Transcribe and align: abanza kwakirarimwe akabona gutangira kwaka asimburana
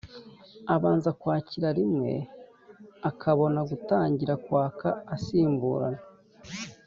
abanza 0.75 1.09
kwakirarimwe 1.21 2.11
akabona 3.09 3.59
gutangira 3.69 4.33
kwaka 4.45 4.87
asimburana 5.15 6.01